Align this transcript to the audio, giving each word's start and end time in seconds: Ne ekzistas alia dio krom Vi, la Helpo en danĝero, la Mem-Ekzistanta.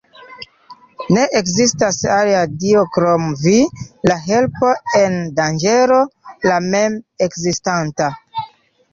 Ne 1.15 1.23
ekzistas 1.39 1.97
alia 2.13 2.39
dio 2.63 2.85
krom 2.95 3.27
Vi, 3.41 3.53
la 4.11 4.15
Helpo 4.23 4.71
en 5.01 5.19
danĝero, 5.41 5.99
la 6.47 6.57
Mem-Ekzistanta. 6.71 8.09